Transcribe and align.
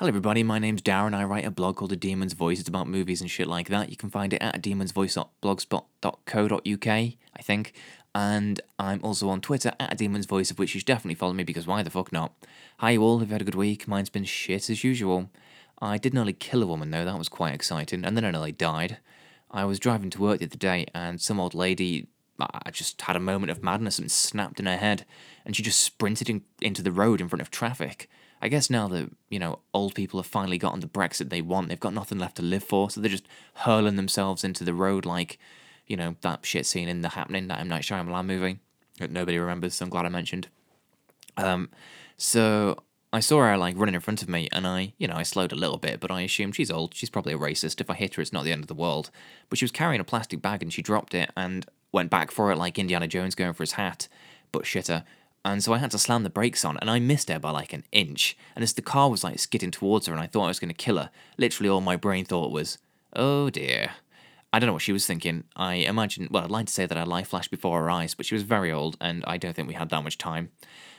Hello, 0.00 0.08
everybody. 0.08 0.42
My 0.42 0.58
name's 0.58 0.80
Darren. 0.80 1.14
I 1.14 1.24
write 1.24 1.44
a 1.44 1.50
blog 1.50 1.76
called 1.76 1.90
The 1.90 1.96
Demon's 1.96 2.32
Voice. 2.32 2.58
It's 2.58 2.70
about 2.70 2.88
movies 2.88 3.20
and 3.20 3.30
shit 3.30 3.46
like 3.46 3.68
that. 3.68 3.90
You 3.90 3.98
can 3.98 4.08
find 4.08 4.32
it 4.32 4.40
at 4.40 4.62
demonsvoice.blogspot.co.uk, 4.62 6.88
I 6.88 7.42
think. 7.42 7.74
And 8.14 8.62
I'm 8.78 9.04
also 9.04 9.28
on 9.28 9.42
Twitter 9.42 9.72
at 9.78 9.98
Demon's 9.98 10.24
Voice, 10.24 10.50
of 10.50 10.58
which 10.58 10.72
you 10.72 10.80
should 10.80 10.86
definitely 10.86 11.16
follow 11.16 11.34
me 11.34 11.44
because 11.44 11.66
why 11.66 11.82
the 11.82 11.90
fuck 11.90 12.12
not? 12.12 12.32
Hi, 12.78 12.92
you 12.92 13.02
all. 13.02 13.18
Have 13.18 13.28
you 13.28 13.34
had 13.34 13.42
a 13.42 13.44
good 13.44 13.54
week? 13.54 13.86
Mine's 13.86 14.08
been 14.08 14.24
shit 14.24 14.70
as 14.70 14.82
usual. 14.82 15.28
I 15.82 15.98
did 15.98 16.14
nearly 16.14 16.32
kill 16.32 16.62
a 16.62 16.66
woman, 16.66 16.90
though. 16.90 17.04
That 17.04 17.18
was 17.18 17.28
quite 17.28 17.52
exciting. 17.52 18.02
And 18.02 18.16
then 18.16 18.24
I 18.24 18.30
nearly 18.30 18.52
died. 18.52 18.96
I 19.50 19.66
was 19.66 19.78
driving 19.78 20.08
to 20.08 20.22
work 20.22 20.38
the 20.38 20.46
other 20.46 20.56
day, 20.56 20.86
and 20.94 21.20
some 21.20 21.38
old 21.38 21.52
lady 21.52 22.06
I 22.40 22.70
just 22.70 23.02
had 23.02 23.16
a 23.16 23.20
moment 23.20 23.50
of 23.50 23.62
madness 23.62 23.98
and 23.98 24.10
snapped 24.10 24.60
in 24.60 24.64
her 24.64 24.78
head, 24.78 25.04
and 25.44 25.54
she 25.54 25.62
just 25.62 25.80
sprinted 25.80 26.30
in, 26.30 26.40
into 26.62 26.80
the 26.80 26.90
road 26.90 27.20
in 27.20 27.28
front 27.28 27.42
of 27.42 27.50
traffic. 27.50 28.08
I 28.42 28.48
guess 28.48 28.70
now 28.70 28.88
that, 28.88 29.10
you 29.28 29.38
know, 29.38 29.58
old 29.74 29.94
people 29.94 30.18
have 30.18 30.26
finally 30.26 30.58
gotten 30.58 30.80
the 30.80 30.86
Brexit 30.86 31.28
they 31.28 31.42
want, 31.42 31.68
they've 31.68 31.78
got 31.78 31.94
nothing 31.94 32.18
left 32.18 32.36
to 32.36 32.42
live 32.42 32.64
for, 32.64 32.90
so 32.90 33.00
they're 33.00 33.10
just 33.10 33.28
hurling 33.54 33.96
themselves 33.96 34.44
into 34.44 34.64
the 34.64 34.74
road 34.74 35.04
like, 35.04 35.38
you 35.86 35.96
know, 35.96 36.16
that 36.22 36.46
shit 36.46 36.64
scene 36.64 36.88
in 36.88 37.02
The 37.02 37.10
Happening, 37.10 37.48
that 37.48 37.60
M. 37.60 37.68
Night 37.68 37.82
Shyamalan 37.82 38.26
movie 38.26 38.58
that 38.98 39.10
nobody 39.10 39.38
remembers, 39.38 39.74
so 39.74 39.84
I'm 39.84 39.90
glad 39.90 40.06
I 40.06 40.10
mentioned. 40.10 40.48
Um, 41.36 41.68
so 42.16 42.78
I 43.12 43.20
saw 43.20 43.40
her, 43.40 43.56
like, 43.58 43.76
running 43.76 43.94
in 43.94 44.00
front 44.00 44.22
of 44.22 44.28
me, 44.28 44.48
and 44.52 44.66
I, 44.66 44.94
you 44.98 45.08
know, 45.08 45.16
I 45.16 45.22
slowed 45.22 45.52
a 45.52 45.56
little 45.56 45.78
bit, 45.78 46.00
but 46.00 46.10
I 46.10 46.22
assumed 46.22 46.56
she's 46.56 46.70
old, 46.70 46.94
she's 46.94 47.10
probably 47.10 47.34
a 47.34 47.38
racist, 47.38 47.80
if 47.80 47.90
I 47.90 47.94
hit 47.94 48.14
her, 48.14 48.22
it's 48.22 48.32
not 48.32 48.44
the 48.44 48.52
end 48.52 48.62
of 48.62 48.68
the 48.68 48.74
world. 48.74 49.10
But 49.48 49.58
she 49.58 49.64
was 49.64 49.72
carrying 49.72 50.00
a 50.00 50.04
plastic 50.04 50.40
bag, 50.40 50.62
and 50.62 50.72
she 50.72 50.80
dropped 50.82 51.14
it, 51.14 51.30
and 51.36 51.66
went 51.92 52.08
back 52.08 52.30
for 52.30 52.52
it 52.52 52.58
like 52.58 52.78
Indiana 52.78 53.08
Jones 53.08 53.34
going 53.34 53.52
for 53.52 53.64
his 53.64 53.72
hat, 53.72 54.08
but 54.52 54.64
shitter 54.64 55.04
and 55.44 55.62
so 55.64 55.72
I 55.72 55.78
had 55.78 55.90
to 55.92 55.98
slam 55.98 56.22
the 56.22 56.30
brakes 56.30 56.64
on, 56.64 56.76
and 56.78 56.90
I 56.90 56.98
missed 56.98 57.28
her 57.30 57.38
by 57.38 57.50
like 57.50 57.72
an 57.72 57.84
inch. 57.92 58.36
And 58.54 58.62
as 58.62 58.74
the 58.74 58.82
car 58.82 59.10
was 59.10 59.24
like 59.24 59.38
skidding 59.38 59.70
towards 59.70 60.06
her, 60.06 60.12
and 60.12 60.22
I 60.22 60.26
thought 60.26 60.44
I 60.44 60.48
was 60.48 60.60
going 60.60 60.68
to 60.68 60.74
kill 60.74 60.98
her, 60.98 61.10
literally 61.38 61.70
all 61.70 61.80
my 61.80 61.96
brain 61.96 62.24
thought 62.24 62.52
was, 62.52 62.78
"Oh 63.14 63.50
dear." 63.50 63.92
I 64.52 64.58
don't 64.58 64.66
know 64.66 64.72
what 64.72 64.82
she 64.82 64.92
was 64.92 65.06
thinking. 65.06 65.44
I 65.54 65.74
imagine, 65.74 66.26
well, 66.28 66.42
I'd 66.42 66.50
like 66.50 66.66
to 66.66 66.72
say 66.72 66.84
that 66.84 66.98
her 66.98 67.06
life 67.06 67.28
flashed 67.28 67.52
before 67.52 67.80
her 67.80 67.90
eyes, 67.90 68.14
but 68.14 68.26
she 68.26 68.34
was 68.34 68.42
very 68.42 68.72
old, 68.72 68.96
and 69.00 69.24
I 69.24 69.36
don't 69.36 69.54
think 69.54 69.68
we 69.68 69.74
had 69.74 69.90
that 69.90 70.02
much 70.02 70.18
time. 70.18 70.50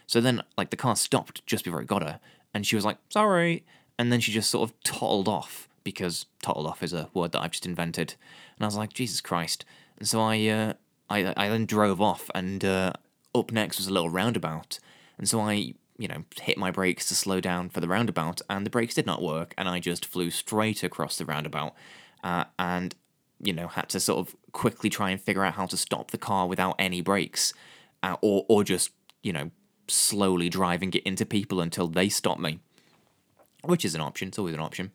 So 0.08 0.22
then, 0.22 0.42
like, 0.58 0.70
the 0.70 0.78
car 0.78 0.96
stopped 0.96 1.46
just 1.46 1.66
before 1.66 1.82
it 1.82 1.88
got 1.88 2.02
her, 2.02 2.22
and 2.54 2.66
she 2.66 2.76
was 2.78 2.86
like, 2.86 2.98
"Sorry," 3.10 3.66
and 4.00 4.12
then 4.12 4.22
she 4.22 4.32
just 4.32 4.50
sort 4.50 4.70
of 4.70 4.84
toddled 4.84 5.28
off 5.28 5.68
because 5.84 6.28
toddled 6.42 6.68
off 6.68 6.82
is 6.82 6.94
a 6.94 7.10
word 7.14 7.34
that 7.34 7.42
I've 7.42 7.52
just 7.52 7.66
invented, 7.66 8.16
and 8.56 8.64
I 8.64 8.68
was 8.68 8.78
like, 8.78 8.94
"Jesus 8.94 9.20
Christ!" 9.20 9.66
And 10.00 10.08
so 10.08 10.22
I, 10.22 10.48
uh, 10.48 10.74
I, 11.10 11.34
I 11.36 11.50
then 11.50 11.66
drove 11.66 12.00
off, 12.00 12.32
and 12.34 12.64
uh, 12.64 12.94
up 13.34 13.52
next 13.52 13.78
was 13.78 13.88
a 13.88 13.94
little 13.94 14.10
roundabout, 14.10 14.80
and 15.18 15.28
so 15.28 15.40
I, 15.42 15.74
you 15.98 16.08
know, 16.08 16.24
hit 16.42 16.58
my 16.58 16.72
brakes 16.72 17.08
to 17.08 17.16
slow 17.16 17.40
down 17.40 17.70
for 17.70 17.80
the 17.80 17.88
roundabout, 17.88 18.42
and 18.50 18.66
the 18.66 18.70
brakes 18.70 18.96
did 18.96 19.06
not 19.06 19.22
work, 19.22 19.54
and 19.58 19.70
I 19.70 19.80
just 19.80 20.06
flew 20.06 20.30
straight 20.30 20.84
across 20.84 21.18
the 21.18 21.26
roundabout, 21.26 21.74
uh, 22.24 22.46
and 22.59 22.96
you 23.44 23.54
know, 23.54 23.68
had 23.68 23.90
to 23.90 24.00
sort 24.00 24.20
of 24.28 24.36
quickly 24.52 24.90
try 24.90 25.09
and 25.09 25.20
figure 25.20 25.44
out 25.44 25.56
how 25.56 25.66
to 25.66 25.78
stop 25.78 26.12
the 26.12 26.18
car 26.18 26.48
without 26.48 26.76
any 26.78 27.02
brakes, 27.02 27.54
uh, 28.04 28.18
or 28.22 28.46
or 28.48 28.64
just 28.64 28.92
you 29.24 29.34
know 29.34 29.52
slowly 29.88 30.50
driving 30.50 30.94
it 30.94 31.04
into 31.04 31.26
people 31.26 31.62
until 31.62 31.88
they 31.88 32.09
stop 32.09 32.40
me, 32.40 32.59
which 33.64 33.86
is 33.86 33.96
an 33.96 34.02
option. 34.02 34.28
It's 34.28 34.40
always 34.40 34.54
an 34.54 34.62
option. 34.62 34.92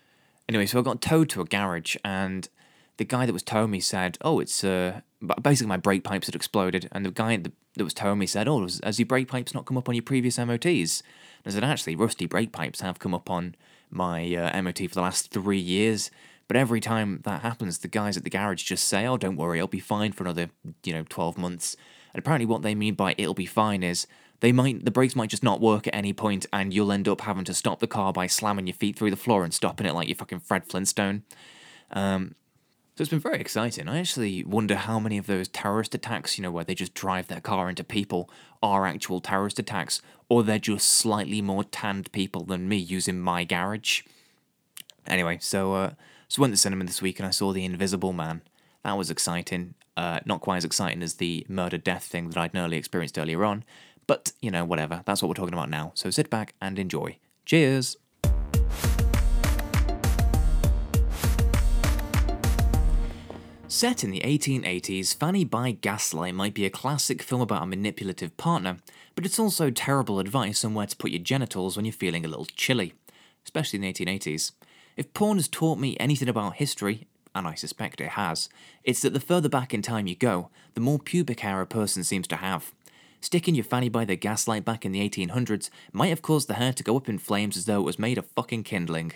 Anyway, 0.48 0.66
so 0.66 0.78
I 0.78 0.82
got 0.82 1.00
towed 1.00 1.28
to 1.30 1.40
a 1.40 1.44
garage, 1.44 1.96
and 2.04 2.48
the 2.96 3.04
guy 3.04 3.26
that 3.26 3.32
was 3.32 3.42
towing 3.42 3.70
me 3.70 3.80
said, 3.80 4.18
"Oh, 4.22 4.40
it's 4.40 4.64
uh, 4.64 5.00
basically 5.42 5.68
my 5.68 5.76
brake 5.76 6.04
pipes 6.04 6.26
had 6.26 6.34
exploded," 6.34 6.88
and 6.92 7.04
the 7.04 7.10
guy 7.10 7.36
that 7.36 7.84
was 7.84 7.94
towing 7.94 8.18
me 8.18 8.26
said, 8.26 8.48
"Oh, 8.48 8.66
has 8.82 8.98
your 8.98 9.06
brake 9.06 9.28
pipes 9.28 9.54
not 9.54 9.66
come 9.66 9.76
up 9.76 9.88
on 9.88 9.94
your 9.94 10.02
previous 10.02 10.38
MOTs?" 10.38 11.02
And 11.44 11.46
I 11.46 11.50
said, 11.50 11.64
"Actually, 11.64 11.96
rusty 11.96 12.26
brake 12.26 12.52
pipes 12.52 12.80
have 12.80 12.98
come 12.98 13.14
up 13.14 13.30
on 13.30 13.54
my 13.90 14.34
uh, 14.34 14.62
MOT 14.62 14.78
for 14.78 14.94
the 14.94 15.02
last 15.02 15.30
three 15.30 15.58
years." 15.58 16.10
But 16.48 16.56
every 16.56 16.80
time 16.80 17.22
that 17.24 17.42
happens, 17.42 17.78
the 17.78 17.88
guys 17.88 18.16
at 18.16 18.22
the 18.24 18.30
garage 18.30 18.62
just 18.62 18.86
say, 18.86 19.06
"Oh, 19.06 19.16
don't 19.16 19.36
worry, 19.36 19.58
it'll 19.58 19.68
be 19.68 19.80
fine 19.80 20.12
for 20.12 20.24
another, 20.24 20.50
you 20.84 20.92
know, 20.92 21.04
twelve 21.08 21.36
months." 21.36 21.76
And 22.14 22.20
apparently, 22.20 22.46
what 22.46 22.62
they 22.62 22.74
mean 22.74 22.94
by 22.94 23.14
"it'll 23.18 23.34
be 23.34 23.46
fine" 23.46 23.82
is 23.82 24.06
they 24.40 24.52
might 24.52 24.84
the 24.84 24.90
brakes 24.90 25.16
might 25.16 25.30
just 25.30 25.42
not 25.42 25.60
work 25.60 25.86
at 25.86 25.94
any 25.94 26.12
point, 26.12 26.46
and 26.52 26.72
you'll 26.72 26.92
end 26.92 27.08
up 27.08 27.22
having 27.22 27.44
to 27.44 27.54
stop 27.54 27.80
the 27.80 27.86
car 27.86 28.12
by 28.12 28.26
slamming 28.26 28.66
your 28.66 28.74
feet 28.74 28.96
through 28.98 29.10
the 29.10 29.16
floor 29.16 29.44
and 29.44 29.52
stopping 29.52 29.86
it 29.86 29.94
like 29.94 30.08
you're 30.08 30.16
fucking 30.16 30.40
Fred 30.40 30.66
Flintstone. 30.66 31.24
Um, 31.90 32.34
so 32.96 33.02
it's 33.02 33.10
been 33.10 33.20
very 33.20 33.38
exciting. 33.38 33.88
I 33.88 33.98
actually 33.98 34.42
wonder 34.42 34.74
how 34.74 34.98
many 34.98 35.18
of 35.18 35.26
those 35.26 35.48
terrorist 35.48 35.94
attacks, 35.94 36.38
you 36.38 36.42
know, 36.42 36.50
where 36.50 36.64
they 36.64 36.74
just 36.74 36.94
drive 36.94 37.26
their 37.28 37.42
car 37.42 37.68
into 37.68 37.84
people, 37.84 38.30
are 38.62 38.86
actual 38.86 39.20
terrorist 39.20 39.58
attacks, 39.58 40.00
or 40.30 40.42
they're 40.42 40.58
just 40.58 40.88
slightly 40.88 41.42
more 41.42 41.62
tanned 41.62 42.10
people 42.12 42.44
than 42.44 42.70
me 42.70 42.78
using 42.78 43.20
my 43.20 43.44
garage. 43.44 44.00
Anyway, 45.06 45.36
so 45.42 45.74
uh, 45.74 45.90
so 46.26 46.40
went 46.40 46.54
to 46.54 46.56
cinema 46.56 46.84
this 46.84 47.02
week 47.02 47.18
and 47.18 47.26
I 47.26 47.32
saw 47.32 47.52
The 47.52 47.66
Invisible 47.66 48.14
Man. 48.14 48.40
That 48.82 48.96
was 48.96 49.10
exciting. 49.10 49.74
Uh, 49.94 50.20
not 50.24 50.40
quite 50.40 50.56
as 50.56 50.64
exciting 50.64 51.02
as 51.02 51.14
the 51.14 51.44
murder 51.50 51.76
death 51.76 52.04
thing 52.04 52.30
that 52.30 52.38
I'd 52.38 52.54
nearly 52.54 52.78
experienced 52.78 53.18
earlier 53.18 53.44
on, 53.44 53.62
but 54.06 54.32
you 54.40 54.50
know, 54.50 54.64
whatever. 54.64 55.02
That's 55.04 55.20
what 55.20 55.28
we're 55.28 55.34
talking 55.34 55.54
about 55.54 55.68
now. 55.68 55.92
So 55.94 56.08
sit 56.08 56.30
back 56.30 56.54
and 56.62 56.78
enjoy. 56.78 57.18
Cheers. 57.44 57.98
Set 63.76 64.02
in 64.02 64.10
the 64.10 64.22
1880s, 64.22 65.14
Fanny 65.14 65.44
by 65.44 65.70
Gaslight 65.70 66.34
might 66.34 66.54
be 66.54 66.64
a 66.64 66.70
classic 66.70 67.22
film 67.22 67.42
about 67.42 67.64
a 67.64 67.66
manipulative 67.66 68.34
partner, 68.38 68.78
but 69.14 69.26
it's 69.26 69.38
also 69.38 69.68
terrible 69.68 70.18
advice 70.18 70.64
on 70.64 70.72
where 70.72 70.86
to 70.86 70.96
put 70.96 71.10
your 71.10 71.22
genitals 71.22 71.76
when 71.76 71.84
you're 71.84 71.92
feeling 71.92 72.24
a 72.24 72.28
little 72.28 72.46
chilly, 72.46 72.94
especially 73.44 73.76
in 73.76 73.82
the 73.82 73.92
1880s. 73.92 74.52
If 74.96 75.12
porn 75.12 75.36
has 75.36 75.46
taught 75.46 75.78
me 75.78 75.94
anything 76.00 76.26
about 76.26 76.54
history, 76.54 77.06
and 77.34 77.46
I 77.46 77.54
suspect 77.54 78.00
it 78.00 78.12
has, 78.12 78.48
it's 78.82 79.02
that 79.02 79.12
the 79.12 79.20
further 79.20 79.50
back 79.50 79.74
in 79.74 79.82
time 79.82 80.06
you 80.06 80.16
go, 80.16 80.48
the 80.72 80.80
more 80.80 80.98
pubic 80.98 81.40
hair 81.40 81.60
a 81.60 81.66
person 81.66 82.02
seems 82.02 82.26
to 82.28 82.36
have. 82.36 82.72
Sticking 83.20 83.54
your 83.54 83.64
fanny 83.64 83.90
by 83.90 84.06
the 84.06 84.16
gaslight 84.16 84.64
back 84.64 84.86
in 84.86 84.92
the 84.92 85.06
1800s 85.06 85.68
might 85.92 86.08
have 86.08 86.22
caused 86.22 86.48
the 86.48 86.54
hair 86.54 86.72
to 86.72 86.82
go 86.82 86.96
up 86.96 87.10
in 87.10 87.18
flames 87.18 87.58
as 87.58 87.66
though 87.66 87.80
it 87.80 87.84
was 87.84 87.98
made 87.98 88.16
of 88.16 88.24
fucking 88.24 88.64
kindling. 88.64 89.12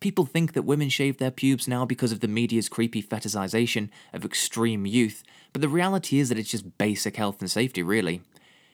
People 0.00 0.26
think 0.26 0.52
that 0.52 0.62
women 0.62 0.88
shave 0.90 1.16
their 1.16 1.30
pubes 1.30 1.66
now 1.66 1.86
because 1.86 2.12
of 2.12 2.20
the 2.20 2.28
media's 2.28 2.68
creepy 2.68 3.02
fetishization 3.02 3.88
of 4.12 4.24
extreme 4.24 4.84
youth, 4.84 5.22
but 5.52 5.62
the 5.62 5.68
reality 5.68 6.18
is 6.18 6.28
that 6.28 6.38
it's 6.38 6.50
just 6.50 6.76
basic 6.76 7.16
health 7.16 7.40
and 7.40 7.50
safety, 7.50 7.82
really. 7.82 8.20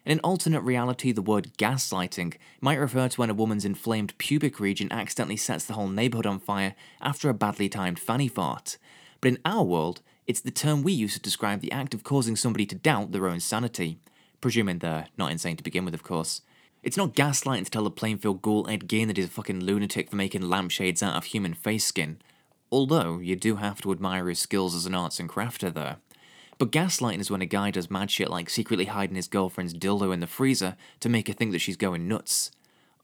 In 0.05 0.13
an 0.13 0.21
alternate 0.25 0.63
reality, 0.63 1.13
the 1.13 1.23
word 1.23 1.53
gaslighting 1.59 2.35
might 2.61 2.81
refer 2.81 3.09
to 3.09 3.21
when 3.21 3.31
a 3.31 3.35
woman's 3.35 3.65
inflamed 3.65 4.19
pubic 4.19 4.59
region 4.59 4.91
accidentally 4.91 5.37
sets 5.37 5.65
the 5.65 5.75
whole 5.75 5.87
neighborhood 5.87 6.27
on 6.27 6.41
fire 6.41 6.75
after 7.01 7.29
a 7.29 7.35
badly 7.35 7.69
timed 7.69 8.01
fanny 8.01 8.27
fart. 8.27 8.79
But 9.21 9.29
in 9.29 9.39
our 9.45 9.63
world, 9.63 10.03
it's 10.27 10.41
the 10.41 10.51
term 10.51 10.83
we 10.83 10.93
use 10.93 11.15
to 11.15 11.21
describe 11.21 11.61
the 11.61 11.71
act 11.71 11.95
of 11.95 12.03
causing 12.03 12.35
somebody 12.35 12.67
to 12.67 12.75
doubt 12.75 13.13
their 13.13 13.29
own 13.29 13.39
sanity. 13.39 13.99
Presuming 14.41 14.81
they're 14.81 15.07
not 15.17 15.31
insane 15.31 15.57
to 15.57 15.63
begin 15.63 15.85
with, 15.85 15.95
of 15.95 16.03
course. 16.03 16.43
It's 16.83 16.97
not 16.97 17.15
gaslighting 17.15 17.65
to 17.67 17.71
tell 17.71 17.85
the 17.85 17.93
Plainfield 17.93 18.43
ghoul 18.43 18.69
Ed 18.69 18.89
Gein 18.89 19.07
that 19.07 19.17
he's 19.17 19.27
a 19.27 19.31
fucking 19.31 19.61
lunatic 19.61 20.11
for 20.11 20.17
making 20.17 20.43
lampshades 20.43 21.01
out 21.01 21.15
of 21.15 21.25
human 21.25 21.55
face 21.55 21.85
skin. 21.85 22.19
Although, 22.73 23.21
you 23.21 23.37
do 23.37 23.57
have 23.57 23.81
to 23.83 23.93
admire 23.93 24.29
his 24.29 24.41
skills 24.41 24.75
as 24.75 24.85
an 24.85 24.95
arts 24.95 25.21
and 25.21 25.29
crafter 25.29 25.73
there. 25.73 25.99
But 26.59 26.73
gaslighting 26.73 27.21
is 27.21 27.31
when 27.31 27.41
a 27.41 27.47
guy 27.47 27.71
does 27.71 27.91
mad 27.91 28.11
shit 28.11 28.31
like 28.31 28.51
secretly 28.51 28.87
hiding 28.87 29.15
his 29.15 29.29
girlfriend's 29.29 29.75
dildo 29.75 30.13
in 30.13 30.19
the 30.19 30.27
freezer 30.27 30.77
to 31.01 31.09
make 31.09 31.29
her 31.29 31.35
think 31.35 31.53
that 31.53 31.61
she's 31.61 31.77
going 31.77 32.09
nuts. 32.09 32.51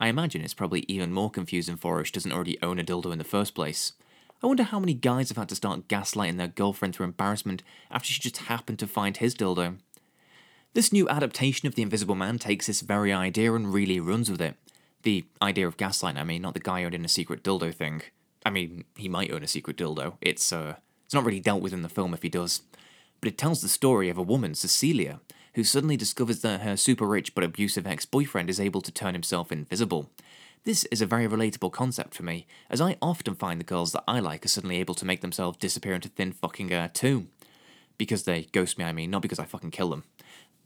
I 0.00 0.08
imagine 0.08 0.42
it's 0.42 0.54
probably 0.54 0.84
even 0.88 1.12
more 1.12 1.30
confusing 1.30 1.76
for 1.76 1.94
her 1.94 2.00
if 2.00 2.08
she 2.08 2.12
doesn't 2.14 2.32
already 2.32 2.60
own 2.60 2.80
a 2.80 2.84
dildo 2.84 3.12
in 3.12 3.18
the 3.18 3.24
first 3.24 3.54
place. 3.54 3.92
I 4.42 4.46
wonder 4.46 4.64
how 4.64 4.78
many 4.80 4.94
guys 4.94 5.28
have 5.28 5.38
had 5.38 5.48
to 5.50 5.56
start 5.56 5.88
gaslighting 5.88 6.36
their 6.36 6.48
girlfriend 6.48 6.96
through 6.96 7.06
embarrassment 7.06 7.62
after 7.90 8.08
she 8.08 8.20
just 8.20 8.38
happened 8.38 8.78
to 8.80 8.86
find 8.88 9.16
his 9.16 9.34
dildo. 9.34 9.78
This 10.78 10.92
new 10.92 11.08
adaptation 11.08 11.66
of 11.66 11.74
The 11.74 11.82
Invisible 11.82 12.14
Man 12.14 12.38
takes 12.38 12.68
this 12.68 12.82
very 12.82 13.12
idea 13.12 13.52
and 13.52 13.74
really 13.74 13.98
runs 13.98 14.30
with 14.30 14.40
it. 14.40 14.54
The 15.02 15.24
idea 15.42 15.66
of 15.66 15.76
gaslighting, 15.76 16.18
I 16.18 16.22
mean, 16.22 16.42
not 16.42 16.54
the 16.54 16.60
guy 16.60 16.84
owning 16.84 17.04
a 17.04 17.08
secret 17.08 17.42
dildo 17.42 17.74
thing. 17.74 18.02
I 18.46 18.50
mean, 18.50 18.84
he 18.94 19.08
might 19.08 19.32
own 19.32 19.42
a 19.42 19.48
secret 19.48 19.76
dildo. 19.76 20.18
It's, 20.20 20.52
uh, 20.52 20.76
it's 21.04 21.14
not 21.14 21.24
really 21.24 21.40
dealt 21.40 21.62
with 21.62 21.72
in 21.72 21.82
the 21.82 21.88
film 21.88 22.14
if 22.14 22.22
he 22.22 22.28
does. 22.28 22.62
But 23.20 23.26
it 23.26 23.36
tells 23.36 23.60
the 23.60 23.68
story 23.68 24.08
of 24.08 24.18
a 24.18 24.22
woman, 24.22 24.54
Cecilia, 24.54 25.18
who 25.54 25.64
suddenly 25.64 25.96
discovers 25.96 26.42
that 26.42 26.60
her 26.60 26.76
super 26.76 27.08
rich 27.08 27.34
but 27.34 27.42
abusive 27.42 27.84
ex 27.84 28.06
boyfriend 28.06 28.48
is 28.48 28.60
able 28.60 28.82
to 28.82 28.92
turn 28.92 29.14
himself 29.14 29.50
invisible. 29.50 30.10
This 30.62 30.84
is 30.92 31.02
a 31.02 31.06
very 31.06 31.26
relatable 31.26 31.72
concept 31.72 32.14
for 32.14 32.22
me, 32.22 32.46
as 32.70 32.80
I 32.80 32.98
often 33.02 33.34
find 33.34 33.58
the 33.58 33.64
girls 33.64 33.90
that 33.90 34.04
I 34.06 34.20
like 34.20 34.44
are 34.44 34.48
suddenly 34.48 34.76
able 34.76 34.94
to 34.94 35.04
make 35.04 35.22
themselves 35.22 35.58
disappear 35.58 35.94
into 35.94 36.08
thin 36.08 36.30
fucking 36.30 36.70
air 36.70 36.86
too. 36.86 37.26
Because 37.96 38.22
they 38.22 38.46
ghost 38.52 38.78
me, 38.78 38.84
I 38.84 38.92
mean, 38.92 39.10
not 39.10 39.22
because 39.22 39.40
I 39.40 39.44
fucking 39.44 39.72
kill 39.72 39.90
them. 39.90 40.04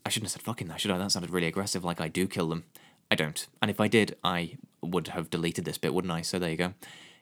I 0.04 0.08
shouldn't 0.08 0.26
have 0.26 0.32
said 0.32 0.43
fucking 0.43 0.69
that, 0.69 0.81
should 0.81 0.90
I? 0.90 0.99
That 0.99 1.12
sounded 1.12 1.31
really 1.31 1.46
aggressive, 1.46 1.84
like 1.84 2.00
I 2.00 2.08
do 2.08 2.26
kill 2.26 2.49
them. 2.49 2.64
I 3.10 3.14
don't. 3.14 3.46
And 3.60 3.70
if 3.70 3.81
I 3.81 3.88
did, 3.88 4.16
I 4.25 4.56
would 4.81 5.08
have 5.08 5.31
deleted 5.31 5.64
this 5.64 5.78
bit, 5.78 5.94
wouldn't 5.94 6.12
I? 6.12 6.22
So 6.22 6.38
there 6.38 6.50
you 6.50 6.56
go. 6.56 6.75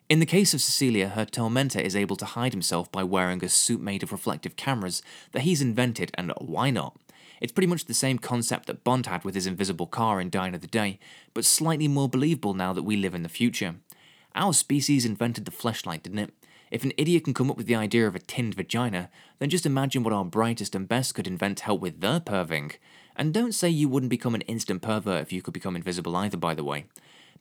In 0.09 0.19
the 0.19 0.27
case 0.27 0.55
of 0.55 0.61
Cecilia, 0.61 1.11
her 1.11 1.25
tormentor 1.25 1.79
is 1.79 1.95
able 1.95 2.17
to 2.17 2.25
hide 2.25 2.53
himself 2.53 2.91
by 2.91 3.05
wearing 3.05 3.45
a 3.45 3.49
suit 3.49 3.81
made 3.81 4.03
of 4.03 4.11
reflective 4.11 4.57
cameras 4.57 5.03
that 5.33 5.43
he's 5.43 5.63
invented, 5.63 6.11
and 6.15 6.33
why 6.39 6.71
not? 6.71 6.97
It's 7.41 7.53
pretty 7.53 7.69
much 7.69 7.85
the 7.85 7.95
same 7.95 8.19
concept 8.19 8.67
that 8.67 8.83
Bond 8.85 9.07
had 9.07 9.25
with 9.25 9.35
his 9.35 9.47
invisible 9.47 9.87
car 9.87 10.21
in 10.21 10.29
Die 10.29 10.47
Another 10.47 10.67
Day, 10.67 10.99
but 11.33 11.45
slightly 11.45 11.87
more 11.89 12.09
believable 12.09 12.55
now 12.55 12.73
that 12.73 12.83
we 12.83 12.97
live 12.97 13.15
in 13.15 13.23
the 13.23 13.29
future. 13.29 13.77
Our 14.35 14.53
species 14.53 15.07
invented 15.07 15.45
the 15.45 15.51
fleshlight, 15.51 16.03
didn't 16.03 16.19
it? 16.19 16.35
If 16.71 16.85
an 16.85 16.93
idiot 16.97 17.25
can 17.25 17.35
come 17.35 17.51
up 17.51 17.57
with 17.57 17.67
the 17.67 17.75
idea 17.75 18.07
of 18.07 18.15
a 18.15 18.21
tinned 18.21 18.55
vagina, 18.55 19.11
then 19.41 19.51
just 19.51 19.67
imagine 19.67 20.05
what 20.05 20.13
our 20.13 20.25
brightest 20.25 20.75
and 20.75 20.87
best 20.87 21.15
could 21.15 21.27
invent 21.27 21.59
to 21.59 21.65
help 21.65 21.81
with 21.81 22.01
their 22.01 22.21
perving. 22.21 22.77
And 23.17 23.35
don't 23.35 23.53
say 23.53 23.69
you 23.69 23.89
wouldn't 23.89 24.11
become 24.11 24.37
an 24.37 24.43
instant 24.43 24.81
pervert 24.81 25.23
if 25.23 25.33
you 25.33 25.43
could 25.43 25.55
become 25.55 25.75
invisible 25.75 26.15
either, 26.17 26.37
by 26.37 26.55
the 26.55 26.65
way. 26.65 26.87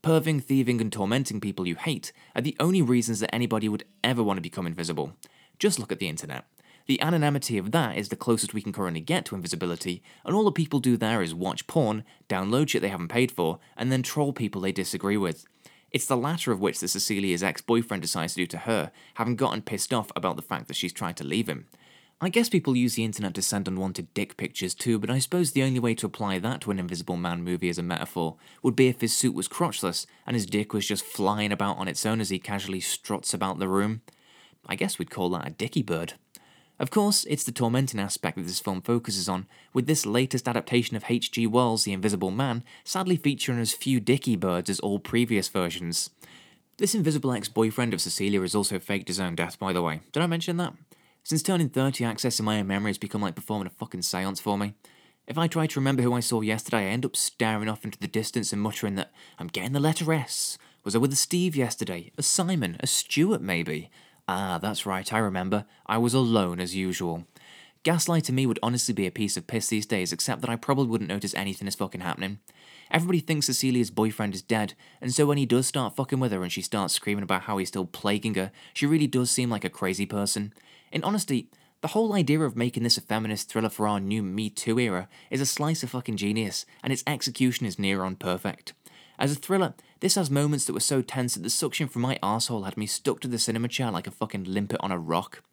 Perving, 0.01 0.41
thieving, 0.41 0.81
and 0.81 0.91
tormenting 0.91 1.39
people 1.39 1.67
you 1.67 1.75
hate 1.75 2.11
are 2.35 2.41
the 2.41 2.55
only 2.59 2.81
reasons 2.81 3.19
that 3.19 3.33
anybody 3.33 3.69
would 3.69 3.83
ever 4.03 4.23
want 4.23 4.37
to 4.37 4.41
become 4.41 4.65
invisible. 4.65 5.13
Just 5.59 5.77
look 5.77 5.91
at 5.91 5.99
the 5.99 6.09
internet. 6.09 6.45
The 6.87 7.01
anonymity 7.01 7.59
of 7.59 7.71
that 7.71 7.97
is 7.97 8.09
the 8.09 8.15
closest 8.15 8.55
we 8.55 8.63
can 8.63 8.73
currently 8.73 9.01
get 9.01 9.25
to 9.25 9.35
invisibility, 9.35 10.01
and 10.25 10.33
all 10.33 10.45
the 10.45 10.51
people 10.51 10.79
do 10.79 10.97
there 10.97 11.21
is 11.21 11.35
watch 11.35 11.67
porn, 11.67 12.03
download 12.27 12.69
shit 12.69 12.81
they 12.81 12.89
haven't 12.89 13.09
paid 13.09 13.31
for, 13.31 13.59
and 13.77 13.91
then 13.91 14.01
troll 14.01 14.33
people 14.33 14.61
they 14.61 14.71
disagree 14.71 15.17
with. 15.17 15.45
It's 15.91 16.05
the 16.05 16.17
latter 16.17 16.51
of 16.51 16.59
which 16.59 16.79
that 16.79 16.89
Cecilia's 16.89 17.43
ex 17.43 17.61
boyfriend 17.61 18.01
decides 18.01 18.33
to 18.33 18.41
do 18.41 18.45
to 18.47 18.57
her, 18.59 18.91
having 19.15 19.35
gotten 19.35 19.61
pissed 19.61 19.93
off 19.93 20.11
about 20.15 20.35
the 20.35 20.41
fact 20.41 20.67
that 20.67 20.75
she's 20.75 20.93
tried 20.93 21.17
to 21.17 21.23
leave 21.23 21.47
him. 21.47 21.67
I 22.21 22.27
guess 22.27 22.49
people 22.49 22.75
use 22.75 22.95
the 22.95 23.05
internet 23.05 23.33
to 23.35 23.41
send 23.41 23.67
unwanted 23.67 24.13
dick 24.13 24.35
pictures 24.35 24.75
too, 24.75 24.99
but 24.99 25.09
I 25.09 25.19
suppose 25.19 25.51
the 25.51 25.63
only 25.63 25.79
way 25.79 25.95
to 25.95 26.05
apply 26.05 26.39
that 26.39 26.59
to 26.61 26.71
an 26.71 26.77
Invisible 26.77 27.15
Man 27.15 27.43
movie 27.43 27.69
as 27.69 27.77
a 27.77 27.83
metaphor 27.83 28.35
would 28.61 28.75
be 28.75 28.89
if 28.89 28.99
his 28.99 29.15
suit 29.15 29.33
was 29.33 29.47
crotchless 29.47 30.05
and 30.27 30.35
his 30.35 30.45
dick 30.45 30.73
was 30.73 30.85
just 30.85 31.05
flying 31.05 31.53
about 31.53 31.77
on 31.77 31.87
its 31.87 32.05
own 32.05 32.19
as 32.19 32.29
he 32.29 32.37
casually 32.37 32.81
struts 32.81 33.33
about 33.33 33.57
the 33.57 33.69
room. 33.69 34.01
I 34.65 34.75
guess 34.75 34.99
we'd 34.99 35.09
call 35.09 35.29
that 35.29 35.47
a 35.47 35.51
dicky 35.51 35.81
bird. 35.81 36.13
Of 36.79 36.91
course, 36.91 37.25
it's 37.25 37.43
the 37.43 37.51
tormenting 37.51 37.99
aspect 37.99 38.37
that 38.37 38.43
this 38.43 38.61
film 38.61 38.81
focuses 38.81 39.27
on, 39.27 39.47
with 39.73 39.85
this 39.85 40.05
latest 40.05 40.47
adaptation 40.47 40.95
of 40.95 41.03
H.G. 41.09 41.45
Wells' 41.47 41.83
The 41.83 41.91
Invisible 41.91 42.31
Man 42.31 42.63
sadly 42.85 43.17
featuring 43.17 43.59
as 43.59 43.73
few 43.73 43.99
dicky 43.99 44.37
birds 44.37 44.69
as 44.69 44.79
all 44.79 44.97
previous 44.97 45.49
versions. 45.49 46.09
This 46.77 46.95
invisible 46.95 47.33
ex 47.33 47.49
boyfriend 47.49 47.93
of 47.93 47.99
Cecilia 47.99 48.39
has 48.39 48.55
also 48.55 48.79
faked 48.79 49.09
his 49.09 49.19
own 49.19 49.35
death, 49.35 49.59
by 49.59 49.73
the 49.73 49.81
way. 49.81 49.99
Did 50.13 50.23
I 50.23 50.27
mention 50.27 50.55
that? 50.57 50.73
Since 51.23 51.43
turning 51.43 51.67
30, 51.67 52.05
accessing 52.05 52.45
my 52.45 52.61
own 52.61 52.67
memory 52.67 52.91
has 52.91 52.97
become 52.97 53.21
like 53.21 53.35
performing 53.35 53.67
a 53.67 53.71
fucking 53.71 54.03
seance 54.03 54.39
for 54.39 54.57
me. 54.57 54.75
If 55.27 55.37
I 55.37 55.47
try 55.47 55.67
to 55.67 55.79
remember 55.79 56.01
who 56.01 56.13
I 56.13 56.21
saw 56.21 56.39
yesterday, 56.39 56.87
I 56.87 56.91
end 56.91 57.05
up 57.05 57.17
staring 57.17 57.67
off 57.67 57.83
into 57.83 57.99
the 57.99 58.07
distance 58.07 58.53
and 58.53 58.61
muttering 58.61 58.95
that 58.95 59.11
I'm 59.37 59.47
getting 59.47 59.73
the 59.73 59.81
letter 59.81 60.11
S. 60.13 60.57
Was 60.85 60.95
I 60.95 60.99
with 60.99 61.11
a 61.11 61.17
Steve 61.17 61.57
yesterday? 61.57 62.13
A 62.17 62.23
Simon? 62.23 62.77
A 62.79 62.87
Stuart, 62.87 63.41
maybe? 63.41 63.91
Ah, 64.31 64.59
that's 64.59 64.85
right, 64.85 65.11
I 65.11 65.17
remember. 65.17 65.65
I 65.87 65.97
was 65.97 66.13
alone 66.13 66.59
as 66.59 66.75
usual. 66.75 67.25
Gaslighting 67.83 68.35
me 68.35 68.45
would 68.45 68.59
honestly 68.61 68.93
be 68.93 69.07
a 69.07 69.11
piece 69.11 69.35
of 69.37 69.47
piss 69.47 69.69
these 69.69 69.87
days, 69.87 70.13
except 70.13 70.41
that 70.41 70.51
I 70.51 70.55
probably 70.55 70.85
wouldn't 70.85 71.09
notice 71.09 71.33
anything 71.33 71.67
is 71.67 71.73
fucking 71.73 72.01
happening. 72.01 72.37
Everybody 72.91 73.21
thinks 73.21 73.47
Cecilia's 73.47 73.89
boyfriend 73.89 74.35
is 74.35 74.43
dead, 74.43 74.75
and 75.01 75.11
so 75.11 75.25
when 75.25 75.39
he 75.39 75.47
does 75.47 75.65
start 75.65 75.95
fucking 75.95 76.19
with 76.19 76.31
her 76.31 76.43
and 76.43 76.51
she 76.51 76.61
starts 76.61 76.93
screaming 76.93 77.23
about 77.23 77.43
how 77.43 77.57
he's 77.57 77.69
still 77.69 77.87
plaguing 77.87 78.35
her, 78.35 78.51
she 78.71 78.85
really 78.85 79.07
does 79.07 79.31
seem 79.31 79.49
like 79.49 79.65
a 79.65 79.69
crazy 79.69 80.05
person. 80.05 80.53
In 80.91 81.03
honesty, 81.03 81.49
the 81.81 81.87
whole 81.87 82.13
idea 82.13 82.41
of 82.41 82.55
making 82.55 82.83
this 82.83 82.99
a 82.99 83.01
feminist 83.01 83.49
thriller 83.49 83.69
for 83.69 83.87
our 83.87 83.99
new 83.99 84.21
Me 84.21 84.51
Too 84.51 84.77
era 84.77 85.09
is 85.31 85.41
a 85.41 85.45
slice 85.47 85.81
of 85.81 85.89
fucking 85.89 86.17
genius, 86.17 86.67
and 86.83 86.93
its 86.93 87.03
execution 87.07 87.65
is 87.65 87.79
near 87.79 88.03
on 88.03 88.15
perfect. 88.15 88.73
As 89.19 89.33
a 89.33 89.35
thriller, 89.35 89.73
this 89.99 90.15
has 90.15 90.31
moments 90.31 90.63
that 90.63 90.73
were 90.73 90.79
so 90.79 91.01
tense 91.01 91.33
that 91.33 91.43
the 91.43 91.49
suction 91.49 91.89
from 91.89 92.03
my 92.03 92.17
asshole 92.23 92.63
had 92.63 92.77
me 92.77 92.85
stuck 92.85 93.19
to 93.19 93.27
the 93.27 93.37
cinema 93.37 93.67
chair 93.67 93.91
like 93.91 94.07
a 94.07 94.11
fucking 94.11 94.45
limpet 94.45 94.79
on 94.79 94.93
a 94.93 94.97
rock. 94.97 95.43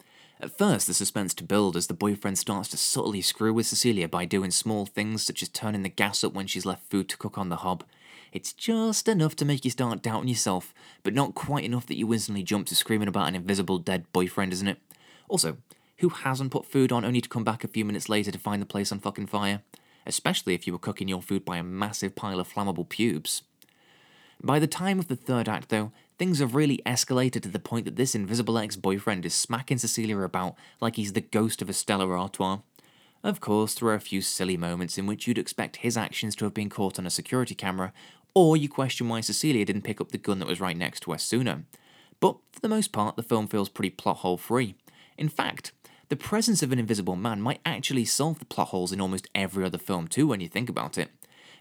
At 0.41 0.57
first, 0.57 0.87
the 0.87 0.95
suspense 0.95 1.35
to 1.35 1.45
build 1.45 1.77
as 1.77 1.89
the 1.89 1.95
boyfriend 1.95 2.39
starts 2.39 2.69
to 2.69 2.77
subtly 2.77 3.21
screw 3.21 3.53
with 3.53 3.67
Cecilia 3.67 4.07
by 4.07 4.25
doing 4.25 4.53
small 4.53 4.87
things 4.87 5.25
such 5.25 5.43
as 5.43 5.49
turning 5.49 5.83
the 5.83 5.89
gas 5.89 6.23
up 6.23 6.33
when 6.33 6.47
she's 6.47 6.65
left 6.65 6.89
food 6.89 7.09
to 7.09 7.17
cook 7.17 7.39
on 7.39 7.49
the 7.49 7.57
hob. 7.57 7.83
It's 8.31 8.53
just 8.53 9.09
enough 9.09 9.35
to 9.37 9.45
make 9.45 9.65
you 9.65 9.71
start 9.73 10.01
doubting 10.01 10.29
yourself, 10.29 10.73
but 11.03 11.15
not 11.15 11.35
quite 11.35 11.65
enough 11.65 11.87
that 11.87 11.99
you 11.99 12.13
instantly 12.13 12.45
jump 12.45 12.69
to 12.69 12.77
screaming 12.77 13.09
about 13.09 13.27
an 13.27 13.35
invisible 13.35 13.79
dead 13.79 14.05
boyfriend, 14.13 14.53
isn't 14.53 14.69
it? 14.69 14.79
Also, 15.29 15.57
who 15.97 16.11
hasn't 16.11 16.53
put 16.53 16.67
food 16.67 16.93
on 16.93 17.05
only 17.05 17.21
to 17.21 17.29
come 17.29 17.43
back 17.43 17.65
a 17.65 17.69
few 17.69 17.85
minutes 17.85 18.09
later 18.09 18.31
to 18.31 18.39
find 18.39 18.63
the 18.63 18.67
place 18.67 18.93
on 18.93 19.01
fucking 19.01 19.27
fire? 19.27 19.63
Especially 20.07 20.55
if 20.55 20.69
you 20.69 20.73
were 20.73 20.79
cooking 20.79 21.09
your 21.09 21.23
food 21.23 21.45
by 21.45 21.57
a 21.57 21.65
massive 21.65 22.15
pile 22.15 22.39
of 22.39 22.49
flammable 22.53 22.89
pubes. 22.89 23.43
By 24.43 24.59
the 24.59 24.67
time 24.67 24.99
of 24.99 25.09
the 25.09 25.17
third 25.17 25.49
act, 25.49 25.71
though, 25.71 25.93
things 26.19 26.39
have 26.39 26.55
really 26.55 26.81
escalated 26.87 27.43
to 27.43 27.49
the 27.49 27.59
point 27.59 27.85
that 27.85 27.97
this 27.97 28.15
invisible 28.15 28.59
ex 28.59 28.77
boyfriend 28.77 29.25
is 29.27 29.35
smacking 29.35 29.79
Cecilia 29.79 30.19
about 30.19 30.55
like 30.81 30.97
he's 30.97 31.15
the 31.15 31.21
ghost 31.21 31.63
of 31.63 31.69
a 31.69 31.73
Stella 31.73 32.09
Artois. 32.09 32.59
Of 33.23 33.41
course, 33.41 33.75
there 33.75 33.89
are 33.89 33.95
a 33.95 34.01
few 34.01 34.21
silly 34.21 34.57
moments 34.57 34.99
in 34.99 35.07
which 35.07 35.27
you'd 35.27 35.39
expect 35.39 35.77
his 35.77 35.97
actions 35.97 36.37
to 36.37 36.45
have 36.45 36.55
been 36.55 36.71
caught 36.71 36.99
on 36.99 37.07
a 37.07 37.11
security 37.11 37.55
camera, 37.55 37.93
or 38.35 38.57
you 38.57 38.69
question 38.69 39.09
why 39.09 39.21
Cecilia 39.21 39.65
didn't 39.65 39.83
pick 39.83 40.01
up 40.01 40.13
the 40.13 40.19
gun 40.19 40.39
that 40.39 40.49
was 40.49 40.61
right 40.61 40.77
next 40.77 41.01
to 41.01 41.13
her 41.13 41.19
sooner. 41.19 41.65
But 42.21 42.37
for 42.53 42.61
the 42.61 42.69
most 42.69 42.93
part, 42.93 43.17
the 43.17 43.23
film 43.23 43.47
feels 43.49 43.69
pretty 43.69 43.91
plot 43.91 44.19
hole 44.19 44.37
free. 44.37 44.75
In 45.19 45.29
fact, 45.29 45.73
the 46.09 46.17
presence 46.17 46.63
of 46.63 46.71
an 46.71 46.79
invisible 46.79 47.17
man 47.17 47.41
might 47.41 47.61
actually 47.65 48.05
solve 48.05 48.39
the 48.39 48.45
plot 48.45 48.69
holes 48.69 48.93
in 48.93 49.01
almost 49.01 49.29
every 49.35 49.65
other 49.65 49.79
film 49.79 50.07
too 50.07 50.29
when 50.29 50.41
you 50.41 50.49
think 50.49 50.69
about 50.69 50.99
it. 50.99 51.11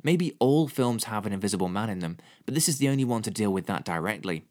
Maybe 0.06 0.36
all 0.38 0.68
films 0.68 1.06
have 1.06 1.26
an 1.26 1.34
invisible 1.34 1.68
man 1.68 1.90
in 1.90 1.98
them, 1.98 2.20
but 2.46 2.54
this 2.54 2.70
is 2.70 2.78
the 2.78 2.90
only 2.90 3.04
one 3.04 3.24
to 3.24 3.32
deal 3.32 3.52
with 3.52 3.66
that 3.66 3.84
directly. 3.84 4.46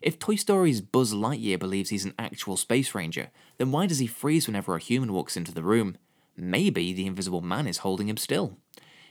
If 0.00 0.20
Toy 0.20 0.36
Story's 0.36 0.80
Buzz 0.80 1.12
Lightyear 1.12 1.58
believes 1.58 1.90
he's 1.90 2.04
an 2.04 2.14
actual 2.16 2.56
space 2.56 2.94
ranger, 2.94 3.30
then 3.58 3.72
why 3.72 3.88
does 3.88 3.98
he 3.98 4.06
freeze 4.06 4.46
whenever 4.46 4.76
a 4.76 4.78
human 4.78 5.12
walks 5.12 5.36
into 5.36 5.52
the 5.52 5.64
room? 5.64 5.96
Maybe 6.36 6.92
the 6.92 7.06
invisible 7.06 7.40
man 7.40 7.66
is 7.66 7.78
holding 7.78 8.08
him 8.08 8.16
still. 8.16 8.56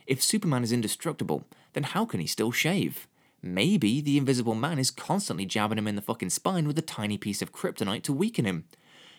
If 0.06 0.22
Superman 0.22 0.62
is 0.62 0.72
indestructible, 0.72 1.44
then 1.74 1.82
how 1.82 2.06
can 2.06 2.20
he 2.20 2.26
still 2.26 2.50
shave? 2.50 3.06
Maybe 3.42 4.00
the 4.00 4.16
invisible 4.16 4.54
man 4.54 4.78
is 4.78 4.90
constantly 4.90 5.44
jabbing 5.44 5.76
him 5.76 5.86
in 5.86 5.96
the 5.96 6.02
fucking 6.02 6.30
spine 6.30 6.66
with 6.66 6.78
a 6.78 6.82
tiny 6.82 7.18
piece 7.18 7.42
of 7.42 7.52
kryptonite 7.52 8.04
to 8.04 8.14
weaken 8.14 8.46
him. 8.46 8.64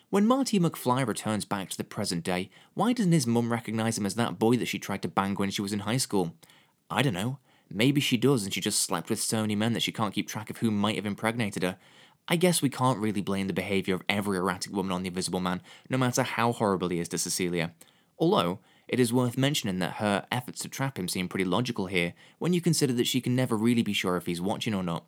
When 0.10 0.25
Marty 0.25 0.60
McFly 0.60 1.06
returns 1.06 1.45
back 1.45 1.69
to 1.69 1.78
the 1.78 1.83
present 1.83 2.24
day, 2.24 2.50
why 2.74 2.92
doesn't 2.92 3.12
his 3.12 3.28
mum 3.28 3.51
recognize 3.51 4.00
him 4.00 4.06
as 4.07 4.16
that 4.16 4.39
boy 4.39 4.57
that 4.57 4.68
she 4.68 4.80
tried 4.80 5.04
to 5.04 5.07
bang 5.07 5.36
when 5.36 5.51
she 5.51 5.62
was 5.62 5.74
in 5.74 5.81
high 5.81 5.98
school? 5.98 6.33
I 6.91 7.01
don't 7.01 7.13
know. 7.13 7.39
Maybe 7.69 8.01
she 8.01 8.17
does 8.17 8.43
and 8.43 8.53
she 8.53 8.59
just 8.59 8.81
slept 8.81 9.09
with 9.09 9.21
so 9.21 9.41
many 9.41 9.55
men 9.55 9.73
that 9.73 9.81
she 9.81 9.93
can't 9.93 10.13
keep 10.13 10.27
track 10.27 10.49
of 10.49 10.57
who 10.57 10.69
might 10.71 10.97
have 10.97 11.05
impregnated 11.05 11.63
her. 11.63 11.77
I 12.27 12.35
guess 12.35 12.61
we 12.61 12.69
can't 12.69 12.99
really 12.99 13.21
blame 13.21 13.47
the 13.47 13.53
behaviour 13.53 13.95
of 13.95 14.03
every 14.09 14.38
erratic 14.38 14.73
woman 14.73 14.91
on 14.91 15.01
the 15.01 15.07
Invisible 15.07 15.39
Man, 15.39 15.61
no 15.89 15.97
matter 15.97 16.23
how 16.23 16.51
horrible 16.51 16.89
he 16.89 16.99
is 16.99 17.07
to 17.09 17.17
Cecilia. 17.17 17.71
Although, 18.19 18.59
it 18.88 18.99
is 18.99 19.13
worth 19.13 19.38
mentioning 19.38 19.79
that 19.79 19.95
her 19.95 20.25
efforts 20.31 20.61
to 20.61 20.69
trap 20.69 20.99
him 20.99 21.07
seem 21.07 21.29
pretty 21.29 21.45
logical 21.45 21.88
here, 21.88 22.13
when 22.39 22.53
you 22.53 22.61
consider 22.61 22.94
that 22.94 23.07
she 23.07 23.21
can 23.21 23.35
never 23.35 23.55
really 23.55 23.83
be 23.83 23.94
sure 23.94 24.17
if 24.17 24.25
he's 24.25 24.41
watching 24.41 24.73
or 24.73 24.83
not. 24.83 25.05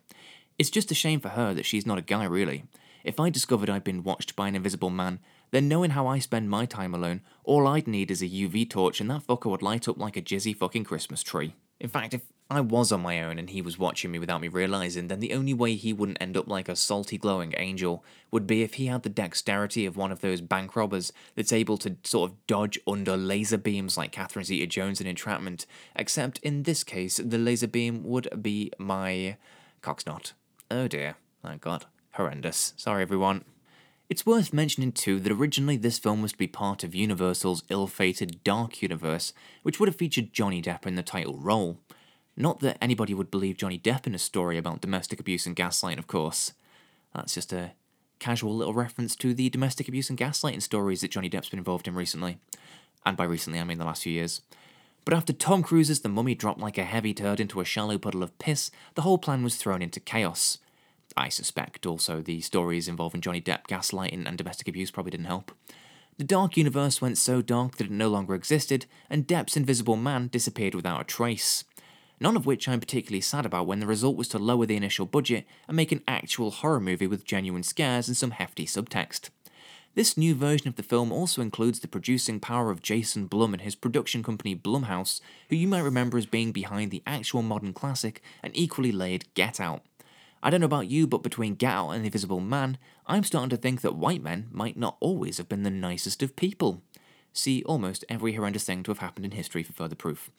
It's 0.58 0.70
just 0.70 0.90
a 0.90 0.94
shame 0.94 1.20
for 1.20 1.30
her 1.30 1.52
that 1.54 1.66
she's 1.66 1.86
not 1.86 1.98
a 1.98 2.02
guy, 2.02 2.24
really. 2.24 2.64
If 3.04 3.20
I 3.20 3.28
discovered 3.28 3.68
I'd 3.68 3.84
been 3.84 4.02
watched 4.02 4.34
by 4.34 4.48
an 4.48 4.56
invisible 4.56 4.90
man, 4.90 5.18
then 5.50 5.68
knowing 5.68 5.90
how 5.90 6.06
I 6.06 6.18
spend 6.18 6.48
my 6.48 6.64
time 6.64 6.94
alone, 6.94 7.20
all 7.44 7.68
I'd 7.68 7.86
need 7.86 8.10
is 8.10 8.22
a 8.22 8.28
UV 8.28 8.68
torch 8.70 9.00
and 9.00 9.10
that 9.10 9.26
fucker 9.26 9.50
would 9.50 9.62
light 9.62 9.86
up 9.86 9.98
like 9.98 10.16
a 10.16 10.22
jizzy 10.22 10.56
fucking 10.56 10.84
Christmas 10.84 11.22
tree. 11.22 11.54
In 11.84 11.90
fact, 11.90 12.14
if 12.14 12.22
I 12.50 12.62
was 12.62 12.92
on 12.92 13.02
my 13.02 13.22
own 13.22 13.38
and 13.38 13.50
he 13.50 13.60
was 13.60 13.78
watching 13.78 14.10
me 14.10 14.18
without 14.18 14.40
me 14.40 14.48
realizing, 14.48 15.08
then 15.08 15.20
the 15.20 15.34
only 15.34 15.52
way 15.52 15.74
he 15.74 15.92
wouldn't 15.92 16.16
end 16.18 16.34
up 16.34 16.48
like 16.48 16.66
a 16.66 16.76
salty 16.76 17.18
glowing 17.18 17.52
angel 17.58 18.02
would 18.30 18.46
be 18.46 18.62
if 18.62 18.74
he 18.74 18.86
had 18.86 19.02
the 19.02 19.10
dexterity 19.10 19.84
of 19.84 19.94
one 19.94 20.10
of 20.10 20.22
those 20.22 20.40
bank 20.40 20.76
robbers 20.76 21.12
that's 21.34 21.52
able 21.52 21.76
to 21.76 21.98
sort 22.02 22.30
of 22.30 22.46
dodge 22.46 22.78
under 22.86 23.18
laser 23.18 23.58
beams 23.58 23.98
like 23.98 24.12
Catherine 24.12 24.46
Zeta 24.46 24.66
Jones 24.66 24.98
in 24.98 25.06
Entrapment, 25.06 25.66
except 25.94 26.38
in 26.38 26.62
this 26.62 26.84
case, 26.84 27.18
the 27.18 27.36
laser 27.36 27.68
beam 27.68 28.02
would 28.02 28.30
be 28.40 28.72
my 28.78 29.36
cocksnot. 29.82 30.32
Oh 30.70 30.88
dear. 30.88 31.16
thank 31.42 31.60
god. 31.60 31.84
Horrendous. 32.12 32.72
Sorry 32.78 33.02
everyone. 33.02 33.44
It's 34.10 34.26
worth 34.26 34.52
mentioning 34.52 34.92
too 34.92 35.18
that 35.20 35.32
originally 35.32 35.78
this 35.78 35.98
film 35.98 36.20
was 36.20 36.32
to 36.32 36.38
be 36.38 36.46
part 36.46 36.84
of 36.84 36.94
Universal's 36.94 37.64
ill 37.70 37.86
fated 37.86 38.44
Dark 38.44 38.82
Universe, 38.82 39.32
which 39.62 39.80
would 39.80 39.88
have 39.88 39.96
featured 39.96 40.34
Johnny 40.34 40.60
Depp 40.60 40.86
in 40.86 40.94
the 40.94 41.02
title 41.02 41.38
role. 41.38 41.78
Not 42.36 42.60
that 42.60 42.76
anybody 42.82 43.14
would 43.14 43.30
believe 43.30 43.56
Johnny 43.56 43.78
Depp 43.78 44.06
in 44.06 44.14
a 44.14 44.18
story 44.18 44.58
about 44.58 44.82
domestic 44.82 45.20
abuse 45.20 45.46
and 45.46 45.56
gaslighting, 45.56 45.98
of 45.98 46.06
course. 46.06 46.52
That's 47.14 47.34
just 47.34 47.52
a 47.52 47.72
casual 48.18 48.54
little 48.54 48.74
reference 48.74 49.16
to 49.16 49.32
the 49.32 49.48
domestic 49.48 49.88
abuse 49.88 50.10
and 50.10 50.18
gaslighting 50.18 50.62
stories 50.62 51.00
that 51.00 51.10
Johnny 51.10 51.30
Depp's 51.30 51.48
been 51.48 51.58
involved 51.58 51.88
in 51.88 51.94
recently. 51.94 52.36
And 53.06 53.16
by 53.16 53.24
recently, 53.24 53.58
I 53.58 53.64
mean 53.64 53.78
the 53.78 53.86
last 53.86 54.02
few 54.02 54.12
years. 54.12 54.42
But 55.06 55.14
after 55.14 55.32
Tom 55.32 55.62
Cruise's 55.62 56.00
The 56.00 56.08
Mummy 56.10 56.34
dropped 56.34 56.60
like 56.60 56.76
a 56.76 56.84
heavy 56.84 57.14
turd 57.14 57.40
into 57.40 57.60
a 57.60 57.64
shallow 57.64 57.96
puddle 57.96 58.22
of 58.22 58.38
piss, 58.38 58.70
the 58.96 59.02
whole 59.02 59.18
plan 59.18 59.42
was 59.42 59.56
thrown 59.56 59.80
into 59.80 60.00
chaos. 60.00 60.58
I 61.16 61.28
suspect 61.28 61.86
also 61.86 62.20
the 62.20 62.40
stories 62.40 62.88
involving 62.88 63.20
Johnny 63.20 63.40
Depp 63.40 63.66
gaslighting 63.68 64.26
and 64.26 64.36
domestic 64.36 64.68
abuse 64.68 64.90
probably 64.90 65.10
didn't 65.10 65.26
help. 65.26 65.52
The 66.16 66.24
Dark 66.24 66.56
Universe 66.56 67.00
went 67.00 67.18
so 67.18 67.42
dark 67.42 67.76
that 67.76 67.86
it 67.88 67.92
no 67.92 68.08
longer 68.08 68.34
existed, 68.34 68.86
and 69.10 69.26
Depp's 69.26 69.56
Invisible 69.56 69.96
Man 69.96 70.28
disappeared 70.28 70.74
without 70.74 71.00
a 71.00 71.04
trace. 71.04 71.64
None 72.20 72.36
of 72.36 72.46
which 72.46 72.68
I'm 72.68 72.80
particularly 72.80 73.20
sad 73.20 73.44
about 73.44 73.66
when 73.66 73.80
the 73.80 73.86
result 73.86 74.16
was 74.16 74.28
to 74.28 74.38
lower 74.38 74.66
the 74.66 74.76
initial 74.76 75.06
budget 75.06 75.44
and 75.66 75.76
make 75.76 75.90
an 75.90 76.04
actual 76.06 76.50
horror 76.52 76.80
movie 76.80 77.08
with 77.08 77.24
genuine 77.24 77.64
scares 77.64 78.06
and 78.06 78.16
some 78.16 78.30
hefty 78.30 78.64
subtext. 78.64 79.30
This 79.94 80.16
new 80.16 80.34
version 80.34 80.68
of 80.68 80.76
the 80.76 80.82
film 80.82 81.12
also 81.12 81.42
includes 81.42 81.80
the 81.80 81.88
producing 81.88 82.40
power 82.40 82.70
of 82.70 82.82
Jason 82.82 83.26
Blum 83.26 83.52
and 83.52 83.62
his 83.62 83.76
production 83.76 84.22
company 84.22 84.56
Blumhouse, 84.56 85.20
who 85.50 85.56
you 85.56 85.68
might 85.68 85.80
remember 85.80 86.18
as 86.18 86.26
being 86.26 86.50
behind 86.50 86.90
the 86.90 87.02
actual 87.06 87.42
modern 87.42 87.72
classic 87.72 88.20
and 88.42 88.56
equally 88.56 88.90
laid 88.90 89.32
Get 89.34 89.60
Out. 89.60 89.82
I 90.44 90.50
don't 90.50 90.60
know 90.60 90.66
about 90.66 90.90
you, 90.90 91.06
but 91.06 91.22
between 91.22 91.56
Out 91.64 91.92
and 91.92 92.02
The 92.02 92.08
Invisible 92.08 92.38
Man, 92.38 92.76
I'm 93.06 93.24
starting 93.24 93.48
to 93.48 93.56
think 93.56 93.80
that 93.80 93.96
white 93.96 94.22
men 94.22 94.48
might 94.52 94.76
not 94.76 94.98
always 95.00 95.38
have 95.38 95.48
been 95.48 95.62
the 95.62 95.70
nicest 95.70 96.22
of 96.22 96.36
people. 96.36 96.82
See 97.32 97.62
almost 97.64 98.04
every 98.10 98.34
horrendous 98.34 98.64
thing 98.64 98.82
to 98.82 98.90
have 98.90 98.98
happened 98.98 99.24
in 99.24 99.30
history 99.30 99.62
for 99.62 99.72
further 99.72 99.96
proof. 99.96 100.30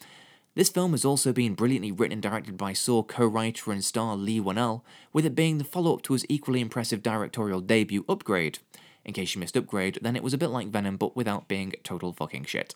This 0.53 0.69
film 0.69 0.91
has 0.91 1.05
also 1.05 1.33
been 1.33 1.55
brilliantly 1.55 1.91
written 1.91 2.13
and 2.13 2.21
directed 2.21 2.55
by 2.55 2.71
Saw 2.71 3.01
co 3.01 3.25
writer 3.25 3.71
and 3.71 3.83
star 3.83 4.15
Leigh 4.15 4.39
Whannell, 4.39 4.83
with 5.11 5.25
it 5.25 5.33
being 5.33 5.57
the 5.57 5.63
follow 5.63 5.95
up 5.95 6.03
to 6.03 6.13
his 6.13 6.23
equally 6.29 6.61
impressive 6.61 7.01
directorial 7.01 7.59
debut, 7.59 8.05
Upgrade. 8.07 8.59
In 9.05 9.13
case 9.13 9.33
you 9.33 9.39
missed 9.39 9.57
Upgrade, 9.57 9.97
then 10.03 10.15
it 10.15 10.21
was 10.21 10.35
a 10.35 10.37
bit 10.37 10.51
like 10.51 10.67
Venom 10.67 10.97
but 10.97 11.15
without 11.15 11.47
being 11.47 11.73
total 11.83 12.13
fucking 12.13 12.45
shit. 12.45 12.75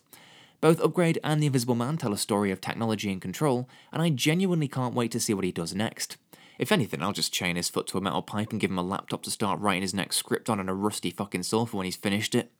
Both 0.60 0.80
Upgrade 0.80 1.20
and 1.22 1.40
The 1.40 1.46
Invisible 1.46 1.76
Man 1.76 1.96
tell 1.96 2.12
a 2.12 2.18
story 2.18 2.50
of 2.50 2.60
technology 2.60 3.12
and 3.12 3.22
control, 3.22 3.68
and 3.92 4.02
I 4.02 4.10
genuinely 4.10 4.66
can't 4.66 4.94
wait 4.96 5.12
to 5.12 5.20
see 5.20 5.32
what 5.32 5.44
he 5.44 5.52
does 5.52 5.76
next. 5.76 6.16
If 6.60 6.70
anything, 6.70 7.02
I'll 7.02 7.12
just 7.12 7.32
chain 7.32 7.56
his 7.56 7.70
foot 7.70 7.86
to 7.86 7.96
a 7.96 8.02
metal 8.02 8.20
pipe 8.20 8.50
and 8.50 8.60
give 8.60 8.70
him 8.70 8.76
a 8.76 8.82
laptop 8.82 9.22
to 9.22 9.30
start 9.30 9.58
writing 9.60 9.80
his 9.80 9.94
next 9.94 10.18
script 10.18 10.50
on 10.50 10.60
and 10.60 10.68
a 10.68 10.74
rusty 10.74 11.10
fucking 11.10 11.44
sofa 11.44 11.74
when 11.74 11.86
he's 11.86 11.96
finished 11.96 12.34
it. 12.34 12.52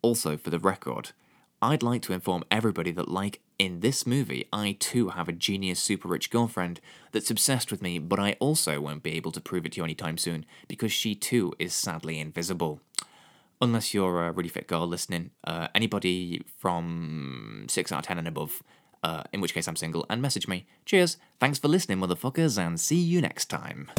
Also, 0.00 0.38
for 0.38 0.48
the 0.48 0.58
record, 0.58 1.10
I'd 1.60 1.82
like 1.82 2.00
to 2.02 2.14
inform 2.14 2.44
everybody 2.50 2.90
that, 2.92 3.06
like 3.06 3.42
in 3.58 3.80
this 3.80 4.06
movie, 4.06 4.48
I 4.50 4.78
too 4.80 5.10
have 5.10 5.28
a 5.28 5.32
genius 5.32 5.78
super 5.78 6.08
rich 6.08 6.30
girlfriend 6.30 6.80
that's 7.12 7.30
obsessed 7.30 7.70
with 7.70 7.82
me, 7.82 7.98
but 7.98 8.18
I 8.18 8.36
also 8.40 8.80
won't 8.80 9.02
be 9.02 9.12
able 9.12 9.32
to 9.32 9.42
prove 9.42 9.66
it 9.66 9.72
to 9.72 9.76
you 9.80 9.84
anytime 9.84 10.16
soon 10.16 10.46
because 10.66 10.90
she 10.90 11.14
too 11.14 11.52
is 11.58 11.74
sadly 11.74 12.18
invisible. 12.18 12.80
Unless 13.60 13.92
you're 13.92 14.26
a 14.26 14.32
really 14.32 14.48
fit 14.48 14.68
girl 14.68 14.86
listening, 14.86 15.32
uh, 15.46 15.68
anybody 15.74 16.42
from 16.56 17.66
6 17.68 17.92
out 17.92 17.98
of 17.98 18.06
10 18.06 18.16
and 18.16 18.28
above, 18.28 18.62
uh, 19.04 19.22
in 19.32 19.40
which 19.40 19.54
case 19.54 19.68
I'm 19.68 19.76
single, 19.76 20.06
and 20.08 20.20
message 20.20 20.48
me. 20.48 20.66
Cheers, 20.86 21.18
thanks 21.38 21.58
for 21.58 21.68
listening, 21.68 21.98
motherfuckers, 21.98 22.58
and 22.58 22.80
see 22.80 22.96
you 22.96 23.20
next 23.20 23.46
time. 23.46 23.90